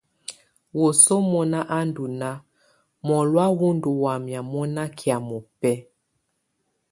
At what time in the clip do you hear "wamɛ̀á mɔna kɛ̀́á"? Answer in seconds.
4.01-5.17